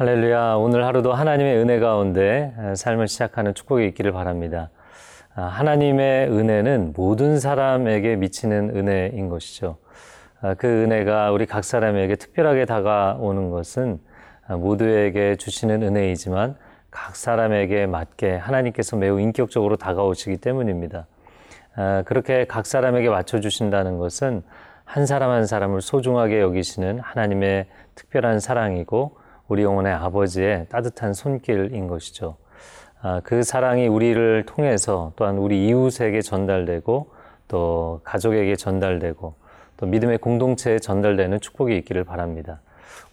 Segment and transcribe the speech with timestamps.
[0.00, 0.54] 할렐루야.
[0.54, 4.70] 오늘 하루도 하나님의 은혜 가운데 삶을 시작하는 축복이 있기를 바랍니다.
[5.34, 9.76] 아, 하나님의 은혜는 모든 사람에게 미치는 은혜인 것이죠.
[10.40, 14.00] 아, 그 은혜가 우리 각 사람에게 특별하게 다가오는 것은
[14.48, 16.56] 아, 모두에게 주시는 은혜이지만
[16.90, 21.08] 각 사람에게 맞게 하나님께서 매우 인격적으로 다가오시기 때문입니다.
[22.06, 24.44] 그렇게 각 사람에게 맞춰주신다는 것은
[24.86, 29.19] 한 사람 한 사람을 소중하게 여기시는 하나님의 특별한 사랑이고
[29.50, 32.36] 우리 영혼의 아버지의 따뜻한 손길인 것이죠.
[33.02, 37.10] 아, 그 사랑이 우리를 통해서 또한 우리 이웃에게 전달되고
[37.48, 39.34] 또 가족에게 전달되고
[39.76, 42.60] 또 믿음의 공동체에 전달되는 축복이 있기를 바랍니다.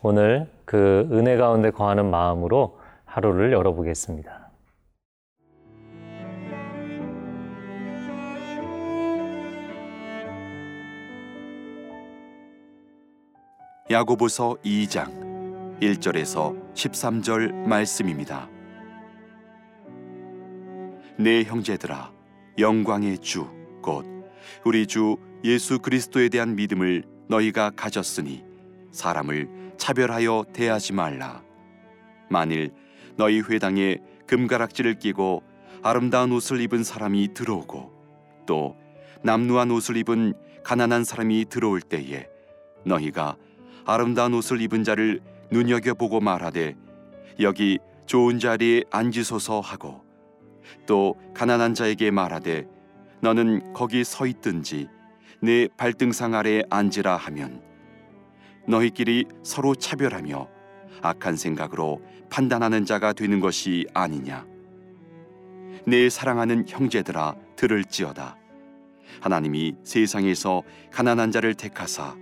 [0.03, 4.47] 오늘 그 은혜 가운데 거하는 마음으로 하루를 열어보겠습니다.
[13.89, 15.26] 야고보서 2장
[15.81, 18.49] 1절에서 13절 말씀입니다.
[21.19, 22.11] 내 형제들아
[22.57, 24.05] 영광의 주 곧
[24.65, 28.43] 우리 주 예수 그리스도에 대한 믿음을 너희가 가졌으니
[28.91, 29.47] 사람을
[29.77, 31.41] 차별하여 대하지 말라.
[32.29, 32.71] 만일
[33.15, 35.41] 너희 회당에 금가락지를 끼고
[35.83, 37.93] 아름다운 옷을 입은 사람이 들어오고
[38.45, 38.75] 또
[39.23, 42.27] 남루한 옷을 입은 가난한 사람이 들어올 때에
[42.85, 43.37] 너희가
[43.85, 46.75] 아름다운 옷을 입은 자를 눈여겨보고 말하되
[47.39, 50.03] 여기 좋은 자리에 앉으소서 하고
[50.85, 52.67] 또 가난한 자에게 말하되
[53.21, 54.87] 너는 거기 서 있든지
[55.41, 57.61] 내 발등상 아래에 앉으라 하면
[58.67, 60.47] 너희끼리 서로 차별하며
[61.01, 64.45] 악한 생각으로 판단하는 자가 되는 것이 아니냐.
[65.85, 68.35] 내 사랑하는 형제들아 들을지어다.
[69.21, 72.15] 하나님이 세상에서 가난한 자를 택하사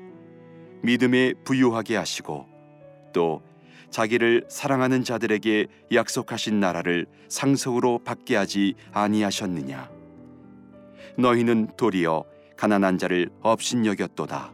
[0.83, 2.54] 믿음에 부유하게 하시고
[3.15, 3.41] 또
[3.89, 9.89] 자기를 사랑하는 자들에게 약속하신 나라를 상속으로 받게 하지 아니하셨느냐?
[11.17, 12.25] 너희는 도리어
[12.57, 14.51] 가난한 자를 업신여겼도다.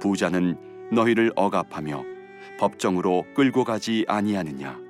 [0.00, 0.56] 부자는
[0.90, 2.02] 너희를 억압하며
[2.58, 4.80] 법정으로 끌고 가지 아니하느냐?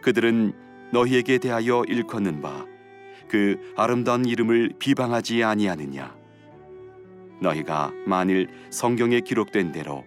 [0.00, 0.52] 그들은
[0.92, 2.74] 너희에게 대하여 일컫는 바
[3.28, 6.14] 그 아름다운 이름을 비방하지 아니하느냐?
[7.40, 10.04] 너희가 만일 성경에 기록된 대로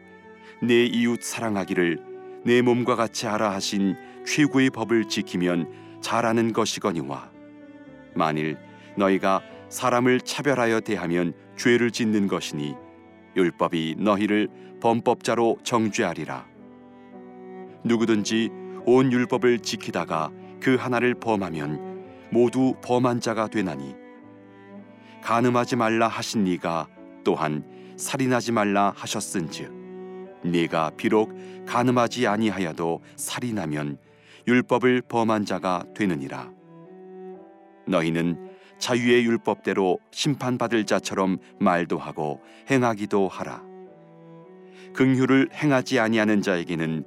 [0.61, 3.95] 내 이웃 사랑하기를 내 몸과 같이 하라 하신
[4.25, 7.31] 최고의 법을 지키면 잘하는 것이거니와
[8.15, 8.57] 만일
[8.97, 12.75] 너희가 사람을 차별하여 대하면 죄를 짓는 것이니
[13.35, 14.47] 율법이 너희를
[14.81, 16.47] 범법자로 정죄하리라.
[17.83, 18.49] 누구든지
[18.85, 23.95] 온 율법을 지키다가 그 하나를 범하면 모두 범한 자가 되나니
[25.23, 26.87] 간음하지 말라 하신 이가
[27.23, 27.63] 또한
[27.97, 29.76] 살인하지 말라 하셨은즉
[30.51, 31.33] 네가 비록
[31.65, 33.97] 간음하지 아니하여도 살인하면
[34.47, 36.51] 율법을 범한 자가 되느니라.
[37.87, 38.49] 너희는
[38.79, 43.63] 자유의 율법대로 심판받을 자처럼 말도 하고 행하기도 하라.
[44.93, 47.03] 긍휼을 행하지 아니하는 자에게는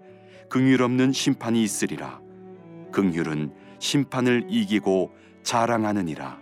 [0.48, 2.20] 긍휼 없는 심판이 있으리라.
[2.92, 5.12] 긍휼은 심판을 이기고
[5.42, 6.38] 자랑하느니라.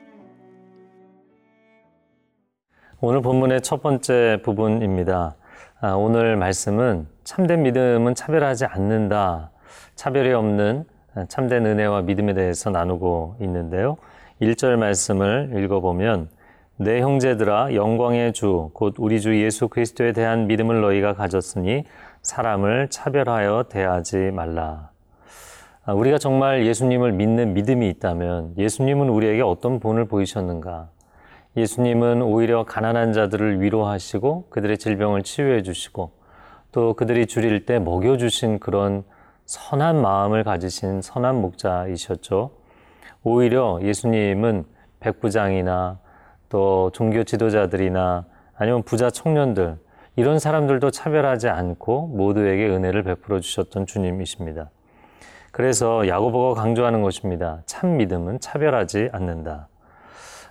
[3.00, 5.36] 오늘 본문의 첫 번째 부분입니다.
[5.80, 9.52] 아, 오늘 말씀은 참된 믿음은 차별하지 않는다.
[9.94, 10.84] 차별이 없는
[11.28, 13.96] 참된 은혜와 믿음에 대해서 나누고 있는데요.
[14.42, 16.30] 1절 말씀을 읽어보면
[16.78, 21.84] 내 형제들아 영광의 주 곧 우리 주 예수 그리스도에 대한 믿음을 너희가 가졌으니
[22.22, 24.90] 사람을 차별하여 대하지 말라.
[25.84, 30.88] 아, 우리가 정말 예수님을 믿는 믿음이 있다면 예수님은 우리에게 어떤 본을 보이셨는가?
[31.56, 36.12] 예수님은 오히려 가난한 자들을 위로하시고 그들의 질병을 치유해 주시고
[36.72, 39.04] 또 그들이 줄일 때 먹여 주신 그런
[39.46, 42.50] 선한 마음을 가지신 선한 목자이셨죠.
[43.24, 44.64] 오히려 예수님은
[45.00, 45.98] 백부장이나
[46.48, 49.78] 또 종교 지도자들이나 아니면 부자 청년들
[50.16, 54.70] 이런 사람들도 차별하지 않고 모두에게 은혜를 베풀어 주셨던 주님이십니다.
[55.52, 57.62] 그래서 야고보가 강조하는 것입니다.
[57.66, 59.68] 참 믿음은 차별하지 않는다.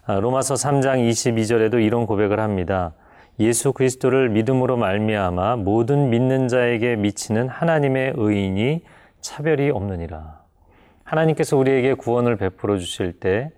[0.10, 2.94] 아, 로마서 3장 22절에도 이런 고백을 합니다.
[3.42, 8.86] 예수 그리스도를 믿음으로 말미암아 모든 믿는 자에게 미치는 하나님의 의인이
[9.20, 10.40] 차별이 없느니라.
[11.04, 13.52] 하나님께서 우리에게 구원을 베풀어 주실 때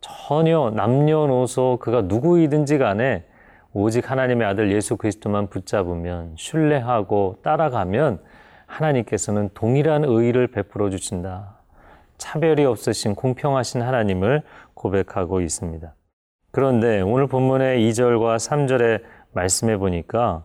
[0.00, 3.24] 전혀 남녀노소 그가 누구이든지 간에
[3.72, 8.20] 오직 하나님의 아들 예수 그리스도만 붙잡으면 신뢰하고 따라가면
[8.66, 11.56] 하나님께서는 동일한 의의를 베풀어 주신다.
[12.20, 14.42] 차별이 없으신 공평하신 하나님을
[14.80, 15.94] 고백하고 있습니다.
[16.50, 20.42] 그런데 오늘 본문의 2절과 3절에 말씀해 보니까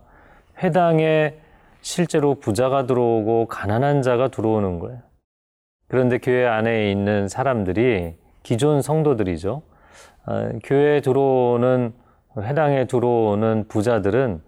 [0.61, 1.35] 회당에
[1.81, 4.99] 실제로 부자가 들어오고 가난한 자가 들어오는 거예요.
[5.87, 9.61] 그런데 교회 안에 있는 사람들이 기존 성도들이죠.
[10.27, 11.93] 어, 교회에 들어오는
[12.37, 14.41] 회당에 들어오는 부자들은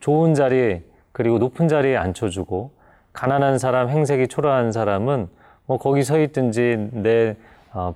[0.00, 0.82] 좋은 자리
[1.12, 2.72] 그리고 높은 자리에 앉혀주고
[3.12, 5.28] 가난한 사람 행색이 초라한 사람은
[5.66, 7.36] 뭐 거기 서 있든지 내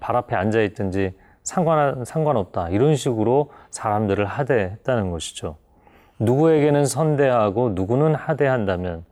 [0.00, 5.56] 발 앞에 앉아 있든지 상관 상관없다 이런 식으로 사람들을 하대했다는 것이죠.
[6.18, 9.04] 누구에게는 선대하고 누구는 하대한다면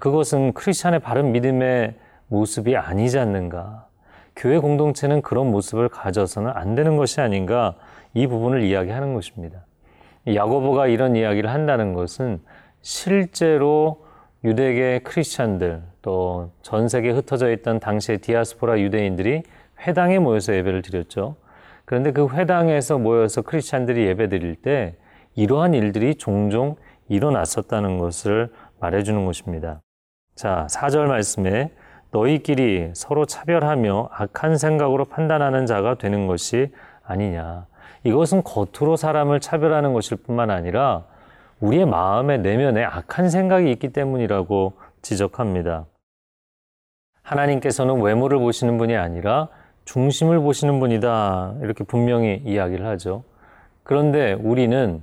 [0.00, 1.94] 그것은 크리스천의 바른 믿음의
[2.28, 3.86] 모습이 아니지 않는가.
[4.34, 7.74] 교회 공동체는 그런 모습을 가져서는 안 되는 것이 아닌가
[8.14, 9.60] 이 부분을 이야기하는 것입니다.
[10.26, 12.40] 야고보가 이런 이야기를 한다는 것은
[12.80, 14.04] 실제로
[14.44, 19.42] 유대계 크리스찬들 또 전 세계에 흩어져 있던 당시의 디아스포라 유대인들이
[19.86, 21.36] 회당에 모여서 예배를 드렸죠.
[21.84, 24.96] 그런데 그 회당에서 모여서 크리스찬들이 예배 드릴 때
[25.34, 26.76] 이러한 일들이 종종
[27.08, 29.80] 일어났었다는 것을 말해주는 것입니다.
[30.34, 31.72] 자, 4절 말씀에
[32.10, 36.72] 너희끼리 서로 차별하며 악한 생각으로 판단하는 자가 되는 것이
[37.04, 37.66] 아니냐.
[38.04, 41.04] 이것은 겉으로 사람을 차별하는 것일 뿐만 아니라
[41.60, 45.86] 우리의 마음의 내면에 악한 생각이 있기 때문이라고 지적합니다.
[47.22, 49.48] 하나님께서는 외모를 보시는 분이 아니라
[49.84, 51.54] 중심을 보시는 분이다.
[51.62, 53.24] 이렇게 분명히 이야기를 하죠.
[53.82, 55.02] 그런데 우리는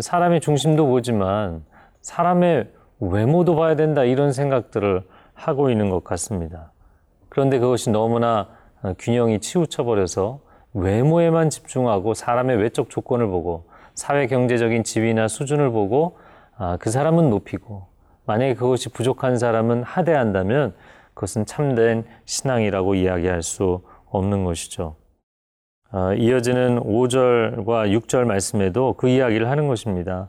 [0.00, 1.64] 사람의 중심도 보지만
[2.00, 2.70] 사람의
[3.00, 4.04] 외모도 봐야 된다.
[4.04, 5.02] 이런 생각들을
[5.34, 6.72] 하고 있는 것 같습니다.
[7.28, 8.48] 그런데 그것이 너무나
[8.98, 10.40] 균형이 치우쳐버려서
[10.74, 16.18] 외모에만 집중하고 사람의 외적 조건을 보고 사회 경제적인 지위나 수준을 보고
[16.56, 17.86] 아, 그 사람은 높이고
[18.26, 20.74] 만약에 그것이 부족한 사람은 하대한다면
[21.14, 24.96] 그것은 참된 신앙이라고 이야기할 수 없는 것이죠.
[25.90, 30.28] 아, 이어지는 5절과 6절 말씀에도 그 이야기를 하는 것입니다.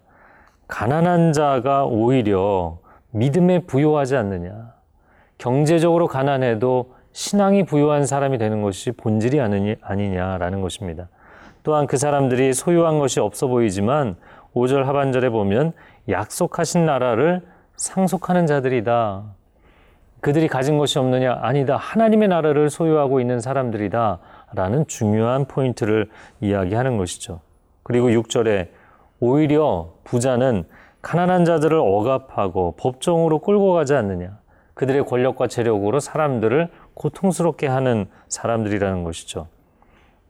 [0.68, 2.80] 가난한 자가 오히려
[3.12, 4.74] 믿음에 부요하지 않느냐.
[5.38, 9.42] 경제적으로 가난해도 신앙이 부유한 사람이 되는 것이 본질이
[9.82, 11.10] 아니냐라는 것입니다.
[11.64, 14.16] 또한 그 사람들이 소유한 것이 없어 보이지만
[14.54, 15.74] 5절 하반절에 보면
[16.08, 17.42] 약속하신 나라를
[17.76, 19.24] 상속하는 자들이다.
[20.22, 21.40] 그들이 가진 것이 없느냐?
[21.42, 21.78] 아니다.
[21.78, 24.20] 하나님의 나라를 소유하고 있는 사람들이다.
[24.54, 26.10] 라는 중요한 포인트를
[26.42, 27.40] 이야기하는 것이죠.
[27.84, 28.70] 그리고 6절에
[29.20, 30.66] 오히려 부자는
[31.02, 34.40] 가난한 자들을 억압하고 법정으로 끌고 가지 않느냐.
[34.74, 39.48] 그들의 권력과 재력으로 사람들을 고통스럽게 하는 사람들이라는 것이죠.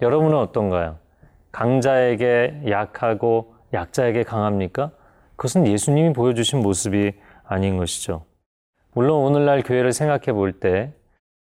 [0.02, 0.98] 여러분은 어떤가요?
[1.52, 4.92] 강자에게 약하고 약자에게 강합니까?
[5.36, 7.14] 그것은 예수님이 보여주신 모습이
[7.46, 8.24] 아닌 것이죠.
[9.00, 10.92] 물론 오늘날 교회를 생각해 볼 때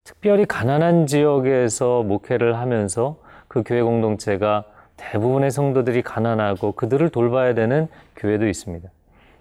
[0.05, 3.17] 특별히 가난한 지역에서 목회를 하면서
[3.49, 4.63] 그 교회 공동체가
[4.95, 8.89] 대부분의 성도들이 가난하고 그들을 돌봐야 되는 교회도 있습니다.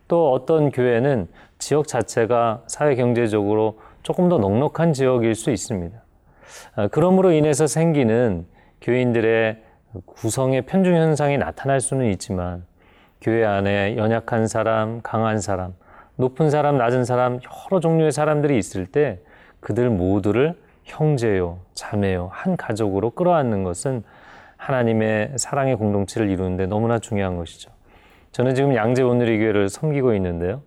[0.09, 1.29] 또 어떤 교회는
[1.61, 5.97] 지역 자체가 사회 경제적으로 조금 더 넉넉한 지역일 수 있습니다.
[6.75, 8.45] 아, 그러므로 인해서 생기는
[8.81, 9.62] 교인들의
[10.07, 12.65] 구성의 편중 현상이 나타날 수는 있지만
[13.21, 15.75] 교회 안에 연약한 사람, 강한 사람,
[16.21, 17.41] 높은 사람, 낮은 사람,
[17.71, 19.21] 여러 종류의 사람들이 있을 때
[19.61, 24.03] 그들 모두를 형제요, 자매요, 한 가족으로 끌어안는 것은
[24.57, 27.71] 하나님의 사랑의 공동체를 이루는데 너무나 중요한 것이죠.
[28.33, 30.62] 저는 지금 양재 오늘의 교회를 섬기고 있는데요.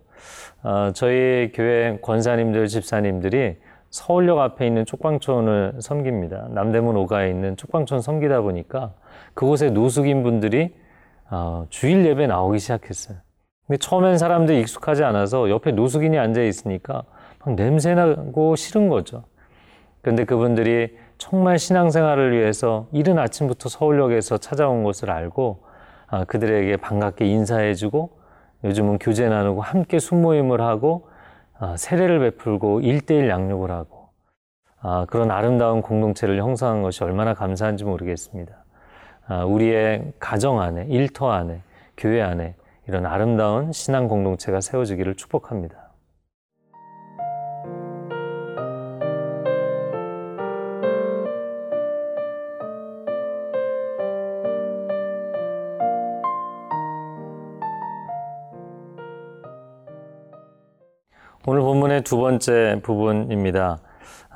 [0.62, 3.56] 어, 저희 교회 권사님들, 집사님들이
[3.90, 6.48] 서울역 앞에 있는 쪽방촌을 섬깁니다.
[6.50, 8.92] 남대문 5가에 있는 쪽방촌 섬기다 보니까
[9.34, 10.74] 그곳에 노숙인 분들이
[11.30, 13.18] 어, 주일 예배 나오기 시작했어요.
[13.66, 17.02] 근데 처음엔 사람들이 익숙하지 않아서 옆에 노숙인이 앉아 있으니까
[17.44, 19.24] 막 냄새나고 싫은 거죠.
[20.02, 25.62] 그런데 그분들이 정말 신앙생활을 위해서 이른 아침부터 서울역에서 찾아온 것을 알고
[26.08, 28.10] 아, 그들에게 반갑게 인사해주고
[28.64, 31.08] 요즘은 교제 나누고 함께 순모임을 하고
[31.58, 34.10] 아, 세례를 베풀고 일대일 양육을 하고
[34.80, 38.52] 아, 그런 아름다운 공동체를 형성한 것이 얼마나 감사한지 모르겠습니다.
[39.46, 41.62] 우리의 가정 안에, 일터 안에,
[41.96, 45.92] 교회 안에 이런 아름다운 신앙 공동체가 세워지기를 축복합니다.
[61.46, 63.80] 오늘 본문의 두 번째 부분입니다.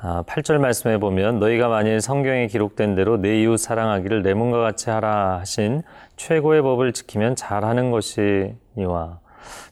[0.01, 4.89] 8절 아, 말씀에 보면 너희가 만일 성경에 기록된 대로 내 이웃 사랑하기를 내 몸과 같이
[4.89, 5.83] 하라 하신
[6.15, 9.19] 최고의 법을 지키면 잘하는 것이니와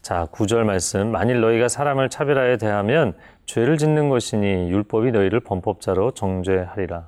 [0.01, 3.13] 자 9절 말씀 만일 너희가 사람을 차별하여 대하면
[3.45, 7.07] 죄를 짓는 것이니 율법이 너희를 범법자로 정죄하리라.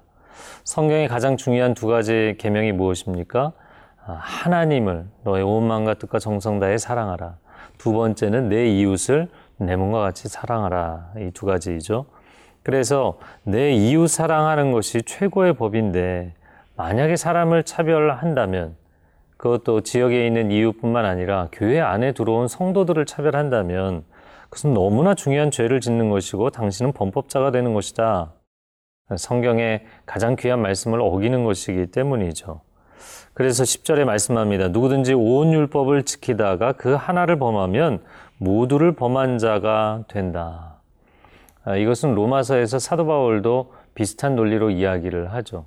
[0.64, 3.52] 성경의 가장 중요한 두 가지 계명이 무엇입니까?
[4.06, 7.36] 아, 하나님을 너의 온 마음과 뜻과 정성 다해 사랑하라.
[7.78, 11.12] 두 번째는 내 이웃을 내 몸과 같이 사랑하라.
[11.18, 12.06] 이 두 가지이죠.
[12.64, 16.34] 그래서 내 이웃 사랑하는 것이 최고의 법인데
[16.76, 18.76] 만약에 사람을 차별한다면
[19.38, 24.04] 그것도 지역에 있는 이웃뿐만 아니라 교회 안에 들어온 성도들을 차별한다면
[24.50, 28.34] 그것은 너무나 중요한 죄를 짓는 것이고 당신은 범법자가 되는 것이다.
[29.16, 32.62] 성경의 가장 귀한 말씀을 어기는 것이기 때문이죠.
[33.34, 34.68] 그래서 10절에 말씀합니다.
[34.68, 38.04] 누구든지 온 율법을 지키다가 그 하나를 범하면
[38.38, 40.79] 모두를 범한 자가 된다.
[41.70, 45.66] 아, 이것은 로마서에서 사도 바울도 비슷한 논리로 이야기를 하죠.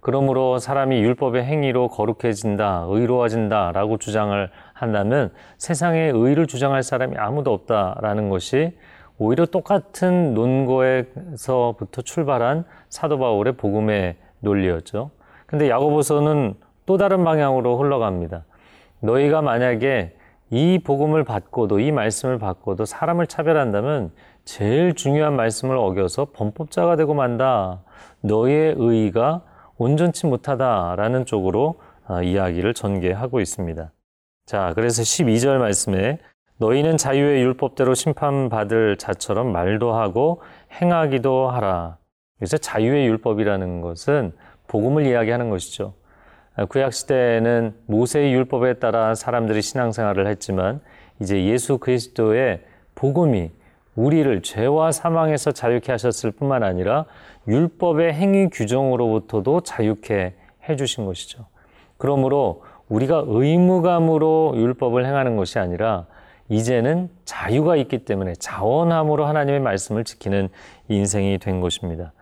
[0.00, 8.30] 그러므로 사람이 율법의 행위로 거룩해진다, 의로워진다 라고 주장을 한다면 세상에 의를 주장할 사람이 아무도 없다라는
[8.30, 8.76] 것이
[9.16, 15.12] 오히려 똑같은 논거에서부터 출발한 사도 바울의 복음의 논리였죠.
[15.46, 18.42] 근데 야고보서는 또 다른 방향으로 흘러갑니다.
[18.98, 20.16] 너희가 만약에
[20.50, 24.10] 이 복음을 받고도 이 말씀을 받고도 사람을 차별한다면
[24.44, 27.82] 제일 중요한 말씀을 어겨서 범법자가 되고 만다.
[28.20, 29.42] 너의 의의가
[29.76, 33.90] 온전치 못하다라는 쪽으로 아, 이야기를 전개하고 있습니다.
[34.46, 36.18] 자, 그래서 12절 말씀에
[36.58, 40.42] 너희는 자유의 율법대로 심판받을 자처럼 말도 하고
[40.80, 41.96] 행하기도 하라.
[42.38, 44.32] 그래서 자유의 율법이라는 것은
[44.66, 45.94] 복음을 이야기하는 것이죠.
[46.68, 50.80] 구약 시대에는 모세의 율법에 따라 사람들이 신앙생활을 했지만
[51.20, 52.60] 이제 예수 그리스도의
[52.94, 53.50] 복음이
[53.96, 57.04] 우리를 죄와 사망에서 자유케 하셨을 뿐만 아니라
[57.46, 60.34] 율법의 행위 규정으로부터도 자유케
[60.68, 61.46] 해 주신 것이죠.
[61.96, 66.06] 그러므로 우리가 의무감으로 율법을 행하는 것이 아니라
[66.48, 70.48] 이제는 자유가 있기 때문에 자원함으로 하나님의 말씀을 지키는
[70.88, 72.12] 인생이 된 것입니다.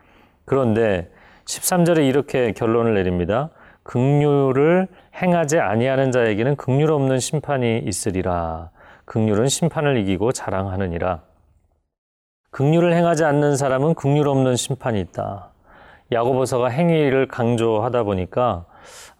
[0.44, 1.10] 그런데
[1.44, 3.50] 13절에 이렇게 결론을 내립니다.
[3.82, 4.86] 극률을
[5.20, 8.70] 행하지 아니하는 자에게는 극률 없는 심판이 있으리라.
[9.04, 11.22] 극률은 심판을 이기고 자랑하느니라.
[12.52, 15.48] 극률을 행하지 않는 사람은 극률 없는 심판이 있다.
[16.12, 18.66] 야고보서가 행위를 강조하다 보니까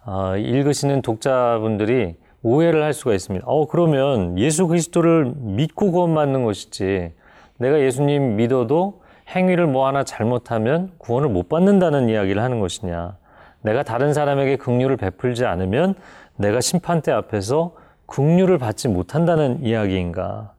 [0.05, 3.43] 어, 읽으시는 독자분들이 오해를 할 수가 있습니다.
[3.47, 7.11] 어, 그러면 예수 그리스도를 믿고 구원받는 것이지.
[7.57, 9.01] 내가 예수님 믿어도
[9.35, 13.17] 행위를 뭐 하나 잘못하면 구원을 못 받는다는 이야기를 하는 것이냐.
[13.63, 15.95] 내가 다른 사람에게 긍휼을 베풀지 않으면
[16.35, 17.73] 내가 심판대 앞에서
[18.05, 20.52] 긍휼을 받지 못한다는 이야기인가?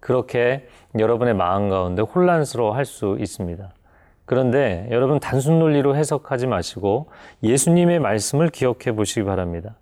[0.00, 3.72] 그렇게 여러분의 마음 가운데 혼란스러워 할 수 있습니다.
[4.24, 7.08] 그런데 여러분 단순 논리로 해석하지 마시고
[7.42, 9.76] 예수님의 말씀을 기억해 보시기 바랍니다.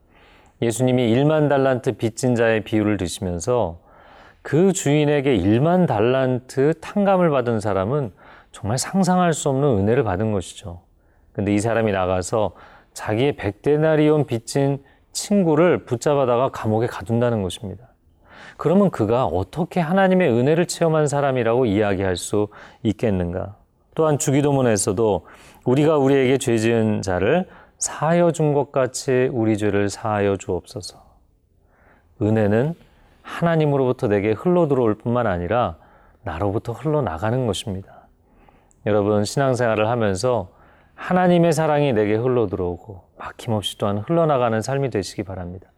[0.62, 3.78] 예수님이 1만 달란트 빚진 자의 비유를 드시면서
[4.42, 8.12] 그 주인에게 1만 달란트 탕감을 받은 사람은
[8.52, 10.80] 정말 상상할 수 없는 은혜를 받은 것이죠.
[11.32, 12.52] 근데 이 사람이 나가서
[12.94, 14.82] 자기의 백데나리온 빚진
[15.12, 17.88] 친구를 붙잡아다가 감옥에 가둔다는 것입니다.
[18.56, 22.48] 그러면 그가 어떻게 하나님의 은혜를 체험한 사람이라고 이야기할 수
[22.82, 23.56] 있겠는가?
[23.94, 25.26] 또한 주기도문에서도
[25.64, 27.46] 우리가 우리에게 죄 지은 자를
[27.78, 31.04] 사하여 준 것 같이 우리 죄를 사하여 주옵소서.
[32.22, 32.74] 은혜는
[33.22, 35.76] 하나님으로부터 내게 흘러 들어올 뿐만 아니라
[36.22, 38.06] 나로부터 흘러나가는 것입니다.
[38.86, 40.48] 여러분, 신앙생활을 하면서
[40.94, 45.68] 하나님의 사랑이 내게 흘러 들어오고 막힘없이 또한 흘러나가는 삶이 되시기 바랍니다.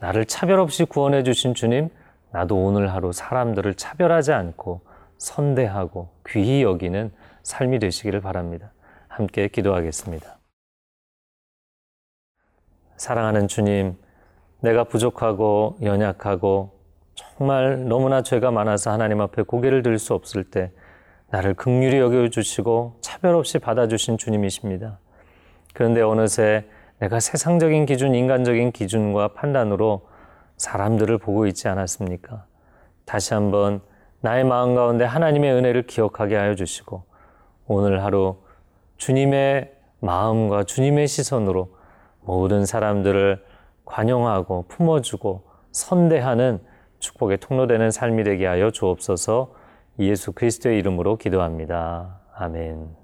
[0.00, 1.90] 나를 차별 없이 구원해 주신 주님,
[2.34, 4.80] 나도 오늘 하루 사람들을 차별하지 않고
[5.18, 7.12] 선대하고 귀히 여기는
[7.44, 8.72] 삶이 되시기를 바랍니다.
[9.06, 10.38] 함께 기도하겠습니다.
[12.96, 13.96] 사랑하는 주님,
[14.58, 16.72] 내가 부족하고 연약하고
[17.14, 20.72] 정말 너무나 죄가 많아서 하나님 앞에 고개를 들 수 없을 때
[21.30, 24.98] 나를 극률히 여겨주시고 차별 없이 받아주신 주님이십니다.
[25.72, 26.64] 그런데 어느새
[26.98, 30.08] 내가 세상적인 기준, 인간적인 기준과 판단으로
[30.56, 32.44] 사람들을 보고 있지 않았습니까?
[33.04, 33.80] 다시 한번
[34.20, 37.04] 나의 마음 가운데 하나님의 은혜를 기억하게 하여 주시고
[37.66, 38.36] 오늘 하루
[38.96, 41.74] 주님의 마음과 주님의 시선으로
[42.20, 43.44] 모든 사람들을
[43.84, 46.60] 관용하고 품어주고 선대하는
[46.98, 49.54] 축복의 통로되는 삶이 되게 하여 주옵소서
[49.98, 52.20] 예수 그리스도의 이름으로 기도합니다.
[52.34, 53.03] 아멘.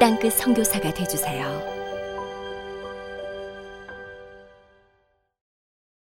[0.00, 1.73] 땅끝 선교사가 되주세요.